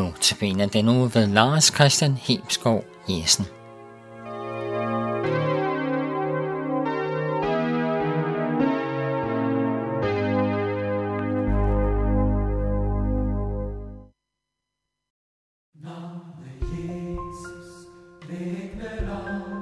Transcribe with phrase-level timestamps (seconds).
[0.00, 3.46] Nu Notabene den uge ved Lars Christian Hemskov Jessen.
[18.28, 19.59] det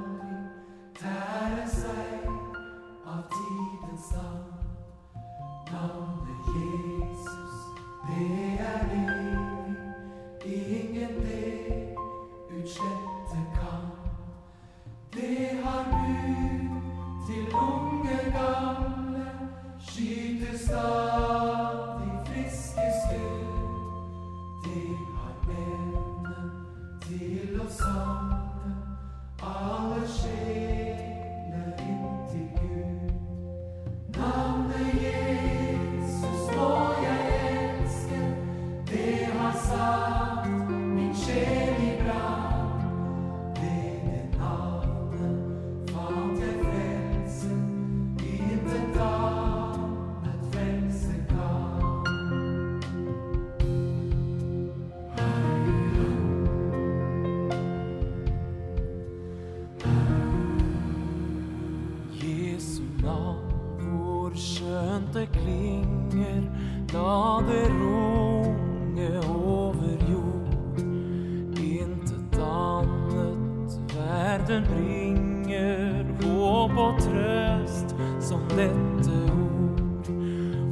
[78.57, 80.05] lette ord.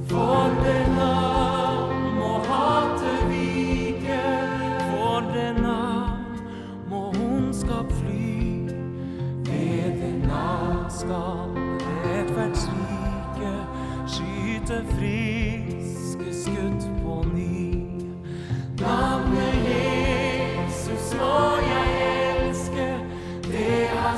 [0.07, 4.21] For det navn må hatet vike,
[4.89, 6.39] for det navn
[6.89, 8.69] må ondskap fly.
[9.49, 11.57] Ved det navn skal
[12.05, 13.53] rettferdsrike
[14.07, 17.91] skyte friske skudd på ny.
[18.81, 21.89] Navnet Jesus må jeg
[22.47, 22.89] elske,
[23.51, 24.17] det har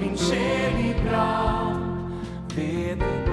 [0.00, 1.53] min sjel i brand.
[2.56, 3.23] Ved det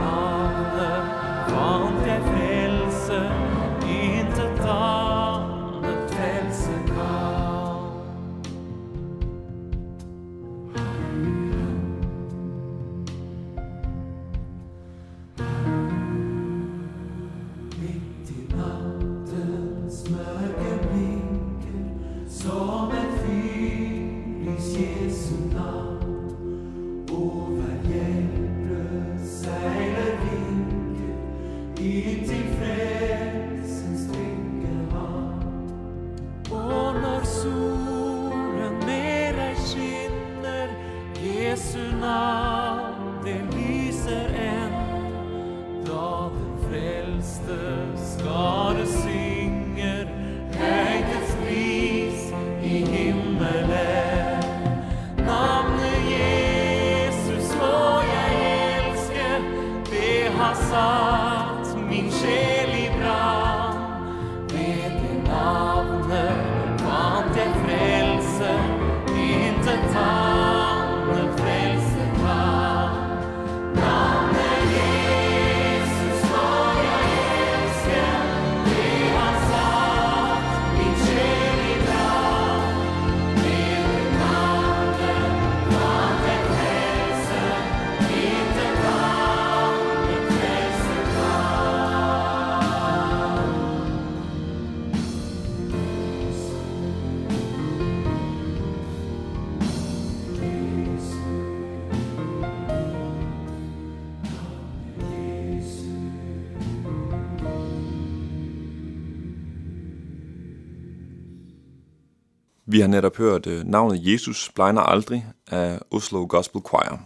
[112.71, 116.99] Vi har netop hørt øh, navnet Jesus blegner aldrig af Oslo Gospel Choir.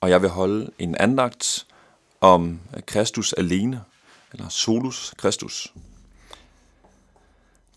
[0.00, 1.66] Og jeg vil holde en andagt
[2.20, 3.82] om Kristus alene,
[4.32, 5.72] eller Solus Kristus.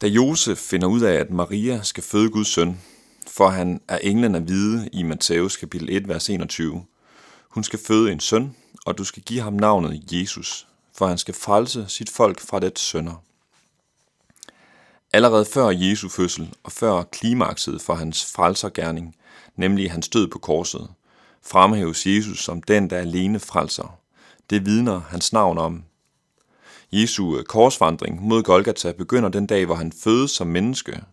[0.02, 2.82] Da Josef finder ud af, at Maria skal føde Guds søn,
[3.28, 6.86] for han er englen at vide i Matthæus kapitel 1, vers 21.
[7.50, 8.56] Hun skal føde en søn,
[8.86, 10.68] og du skal give ham navnet Jesus,
[10.98, 13.24] for han skal frelse sit folk fra det sønder.
[15.16, 19.16] Allerede før Jesu fødsel og før klimakset for hans frelsergærning,
[19.56, 20.88] nemlig hans død på korset,
[21.42, 24.00] fremhæves Jesus som den, der alene frelser.
[24.50, 25.84] Det vidner hans navn om.
[26.92, 31.04] Jesu øh, korsvandring mod Golgata begynder den dag, hvor han fødes som menneske,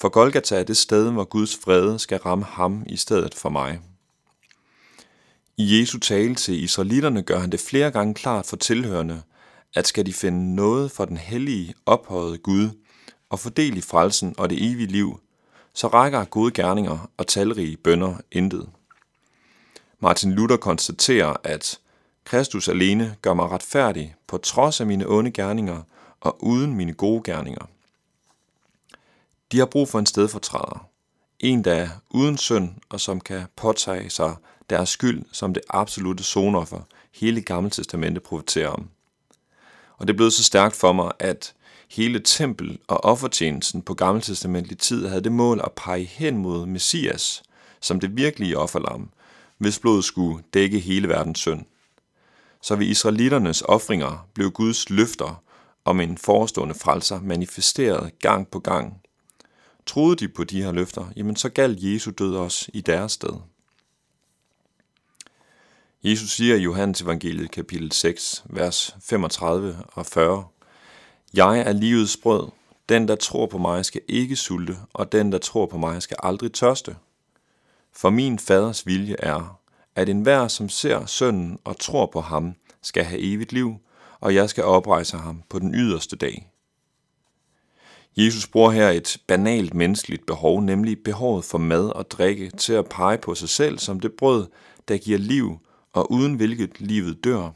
[0.00, 3.80] for Golgata er det sted, hvor Guds fred skal ramme ham i stedet for mig.
[5.56, 9.22] I Jesu tale til israelitterne gør han det flere gange klart for tilhørende,
[9.74, 12.70] at skal de finde noget for den hellige, ophøjede Gud,
[13.30, 15.20] og få del i frelsen og det evige liv,
[15.74, 18.68] så rækker gode gerninger og talrige bønder intet.
[20.00, 21.78] Martin Luther konstaterer, at
[22.24, 25.82] Kristus alene gør mig retfærdig på trods af mine onde gerninger
[26.20, 27.66] og uden mine gode gerninger.
[29.52, 30.86] De har brug for en stedfortræder.
[31.38, 34.36] En, der er uden synd og som kan påtage sig
[34.70, 36.80] deres skyld som det absolute sonoffer,
[37.14, 38.88] hele Gamle Testamente profeterer om.
[39.98, 41.54] Og det blev så stærkt for mig, at
[41.90, 47.42] hele tempel- og offertjenesten på gammeltestamentlig tid havde det mål at pege hen mod Messias,
[47.80, 49.10] som det virkelige offerlam,
[49.58, 51.64] hvis blodet skulle dække hele verdens synd.
[52.62, 55.42] Så ved israeliternes ofringer blev Guds løfter
[55.84, 59.00] om en forestående frelser manifesteret gang på gang.
[59.86, 63.34] Troede de på de her løfter, jamen så galt Jesu død os i deres sted.
[66.02, 70.44] Jesus siger i Johannes evangeliet kapitel 6, vers 35 og 40,
[71.34, 72.48] jeg er livets brød.
[72.88, 76.16] Den, der tror på mig, skal ikke sulte, og den, der tror på mig, skal
[76.22, 76.96] aldrig tørste.
[77.92, 79.60] For min faders vilje er,
[79.96, 83.76] at enhver, som ser sønnen og tror på ham, skal have evigt liv,
[84.20, 86.50] og jeg skal oprejse ham på den yderste dag.
[88.16, 92.88] Jesus bruger her et banalt menneskeligt behov, nemlig behovet for mad og drikke, til at
[92.88, 94.46] pege på sig selv som det brød,
[94.88, 95.58] der giver liv,
[95.92, 97.50] og uden hvilket livet dør.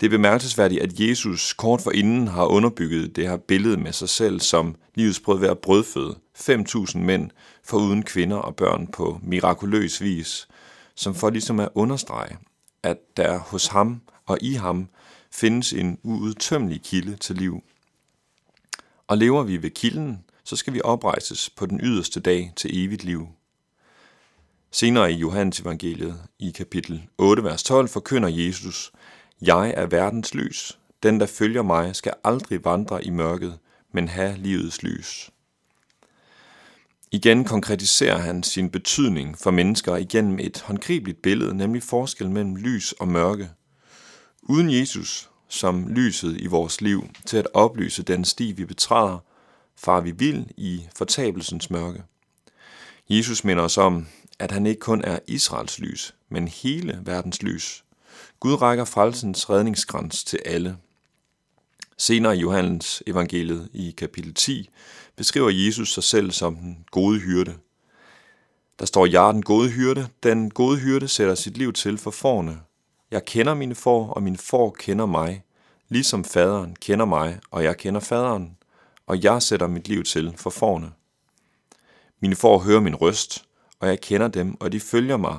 [0.00, 4.08] Det er bemærkelsesværdigt, at Jesus kort for inden har underbygget det her billede med sig
[4.08, 7.30] selv som livets brød ved at brødføde 5.000 mænd
[7.64, 10.48] for uden kvinder og børn på mirakuløs vis,
[10.94, 12.38] som for ligesom at understrege,
[12.82, 14.88] at der hos ham og i ham
[15.32, 17.62] findes en uudtømmelig kilde til liv.
[19.06, 23.04] Og lever vi ved kilden, så skal vi oprejses på den yderste dag til evigt
[23.04, 23.28] liv.
[24.70, 28.92] Senere i Johannes evangeliet i kapitel 8, vers 12 forkynder Jesus,
[29.42, 30.78] jeg er verdens lys.
[31.02, 33.58] Den, der følger mig, skal aldrig vandre i mørket,
[33.92, 35.30] men have livets lys.
[37.12, 42.92] Igen konkretiserer han sin betydning for mennesker igennem et håndgribeligt billede, nemlig forskel mellem lys
[42.92, 43.50] og mørke.
[44.42, 49.18] Uden Jesus som lyset i vores liv til at oplyse den sti, vi betræder,
[49.76, 52.02] far vi vild i fortabelsens mørke.
[53.10, 54.06] Jesus minder os om,
[54.38, 57.84] at han ikke kun er Israels lys, men hele verdens lys.
[58.40, 60.76] Gud rækker frelsens redningskrans til alle.
[61.98, 64.70] Senere i Johannes evangeliet i kapitel 10
[65.16, 67.54] beskriver Jesus sig selv som den gode hyrde.
[68.78, 70.08] Der står, jeg er den gode hyrde.
[70.22, 72.60] Den gode hyrde sætter sit liv til for forne.
[73.10, 75.44] Jeg kender mine får, og mine får kender mig,
[75.88, 78.56] ligesom faderen kender mig, og jeg kender faderen,
[79.06, 80.92] og jeg sætter mit liv til for forne.
[82.20, 83.44] Mine får hører min røst,
[83.80, 85.38] og jeg kender dem, og de følger mig,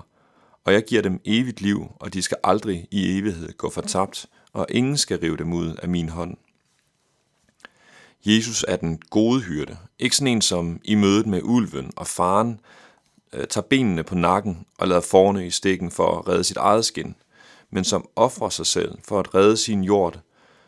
[0.65, 4.65] og jeg giver dem evigt liv, og de skal aldrig i evighed gå fortabt, og
[4.69, 6.37] ingen skal rive dem ud af min hånd.
[8.25, 12.59] Jesus er den gode hyrde, ikke sådan en som i mødet med ulven og faren
[13.33, 16.85] øh, tager benene på nakken og lader forne i stikken for at redde sit eget
[16.85, 17.15] skin,
[17.69, 20.19] men som offrer sig selv for at redde sin jord,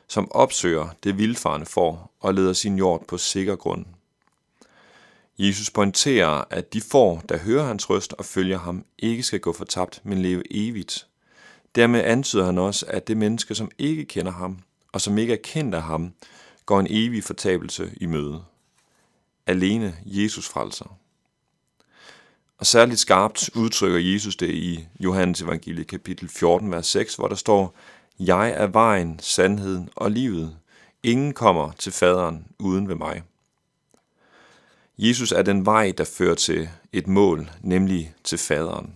[0.08, 3.86] som opsøger det vildfarne for og leder sin jord på sikker grund.
[5.38, 9.54] Jesus pointerer, at de får, der hører hans røst og følger ham, ikke skal gå
[9.54, 11.08] fortabt, men leve evigt.
[11.76, 14.60] Dermed antyder han også, at det menneske, som ikke kender ham,
[14.92, 16.14] og som ikke er kendt af ham,
[16.66, 18.44] går en evig fortabelse i møde.
[19.48, 20.98] Alene Jesus frelser.
[22.58, 27.36] Og særligt skarpt udtrykker Jesus det i Johannes evangeliet kapitel 14, vers 6, hvor der
[27.36, 27.76] står,
[28.20, 30.58] Jeg er vejen, sandheden og livet.
[31.04, 33.24] Ingen kommer til faderen uden ved mig.
[34.98, 38.94] Jesus er den vej, der fører til et mål, nemlig til faderen.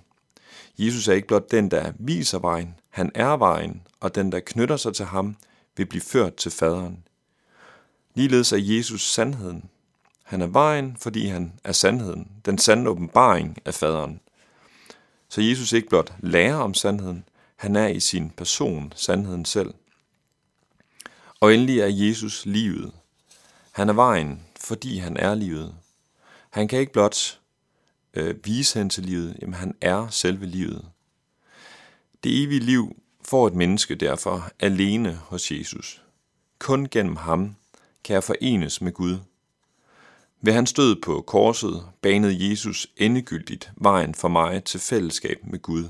[0.78, 4.78] Jesus er ikke blot den, der viser vejen, han er vejen, og den, der knytter
[4.78, 5.36] sig til ham,
[5.78, 7.04] vil blive ført til faderen.
[8.16, 9.70] Ligeledes er Jesus sandheden.
[10.24, 14.20] Han er vejen, fordi han er sandheden, den sande åbenbaring af faderen.
[15.30, 17.24] Så Jesus ikke blot lærer om sandheden,
[17.56, 19.74] han er i sin person sandheden selv.
[21.40, 22.92] Og endelig er Jesus livet.
[23.72, 25.76] Han er vejen, fordi han er livet.
[26.58, 27.40] Han kan ikke blot
[28.14, 30.86] øh, vise hen til livet, jamen han er selve livet.
[32.24, 36.02] Det evige liv får et menneske derfor alene hos Jesus.
[36.60, 37.56] Kun gennem ham
[38.04, 39.18] kan jeg forenes med Gud.
[40.42, 45.86] Ved hans død på korset banede Jesus endegyldigt vejen for mig til fællesskab med Gud.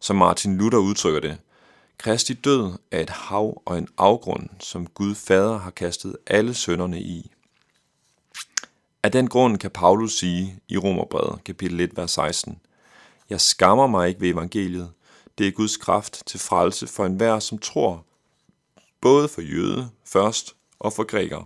[0.00, 1.38] Som Martin Luther udtrykker det,
[1.98, 7.00] Kristi død er et hav og en afgrund, som Gud Fader har kastet alle sønderne
[7.00, 7.30] i.
[9.04, 12.58] Af den grund kan Paulus sige i Romerbrevet kapitel 1, vers 16,
[13.30, 14.92] Jeg skammer mig ikke ved evangeliet.
[15.38, 18.04] Det er Guds kraft til frelse for enhver, som tror,
[19.00, 21.44] både for jøde først og for grækere.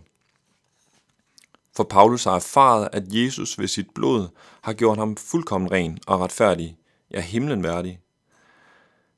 [1.76, 4.28] For Paulus har erfaret, at Jesus ved sit blod
[4.62, 6.76] har gjort ham fuldkommen ren og retfærdig,
[7.10, 8.00] ja himlen værdig.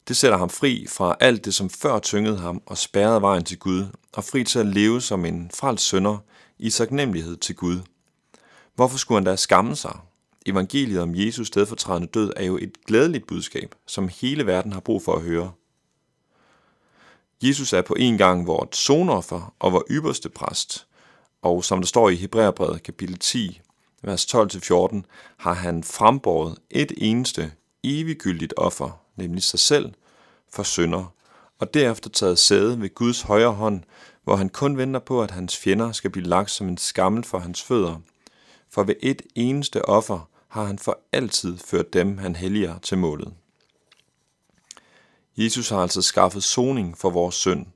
[0.09, 3.59] Det sætter ham fri fra alt det, som før tyngede ham og spærrede vejen til
[3.59, 6.19] Gud, og fri til at leve som en frelst sønder
[6.59, 7.81] i taknemmelighed til Gud.
[8.81, 9.99] Hvorfor skulle han da skamme sig?
[10.47, 15.03] Evangeliet om Jesus stedfortrædende død er jo et glædeligt budskab, som hele verden har brug
[15.03, 15.53] for at høre.
[17.43, 20.87] Jesus er på en gang vort sonoffer og vor ypperste præst,
[21.43, 23.61] og som der står i Hebræerbrevet kapitel 10,
[24.03, 25.03] vers 12-14,
[25.37, 29.93] har han frembåret et eneste eviggyldigt offer, nemlig sig selv,
[30.53, 31.13] for synder,
[31.59, 33.83] og derefter taget sæde ved Guds højre hånd,
[34.25, 37.39] hvor han kun venter på, at hans fjender skal blive lagt som en skammel for
[37.39, 37.97] hans fødder.
[38.73, 43.35] For ved et eneste offer har han for altid ført dem, han helliger, til målet.
[45.37, 47.67] Jesus har altså skaffet soning for vores synd,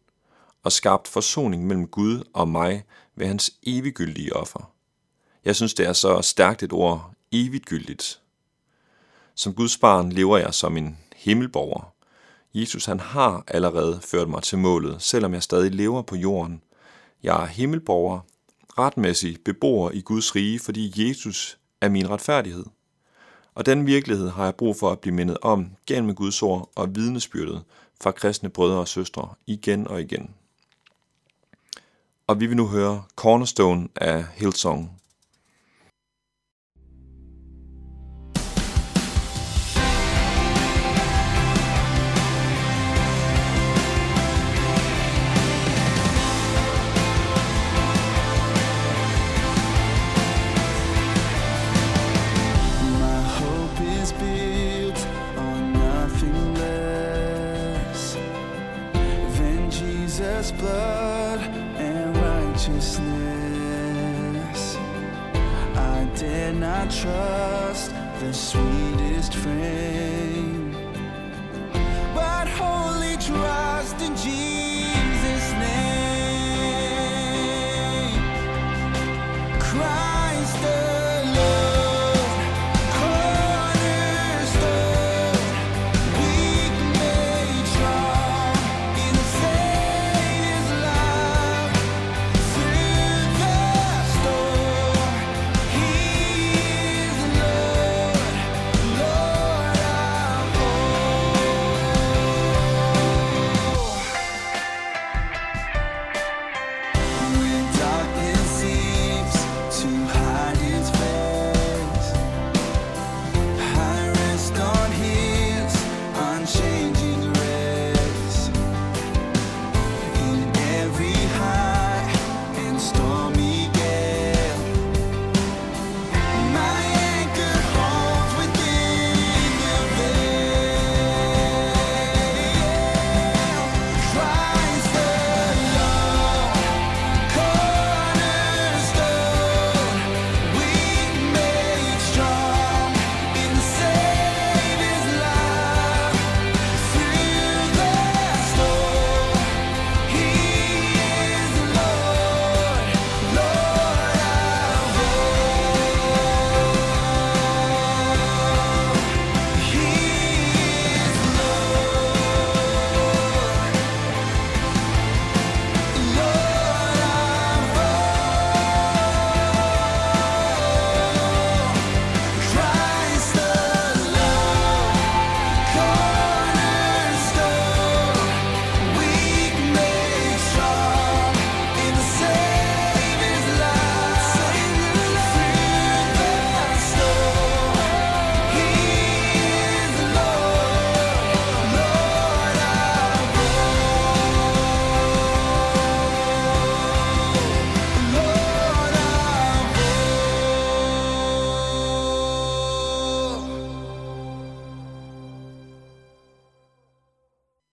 [0.62, 2.84] og skabt forsoning mellem Gud og mig
[3.14, 4.72] ved hans eviggyldige offer.
[5.44, 8.20] Jeg synes, det er så stærkt et ord, eviggyldigt.
[9.34, 11.92] Som Guds barn lever jeg som en himmelborger.
[12.54, 16.62] Jesus han har allerede ført mig til målet, selvom jeg stadig lever på jorden.
[17.22, 18.20] Jeg er himmelborger,
[18.78, 22.64] retmæssig beboer i Guds rige, fordi Jesus er min retfærdighed.
[23.54, 26.96] Og den virkelighed har jeg brug for at blive mindet om gennem Guds ord og
[26.96, 27.62] vidnesbyrdet
[28.02, 30.30] fra kristne brødre og søstre igen og igen.
[32.26, 34.93] Og vi vil nu høre Cornerstone af Hillsong.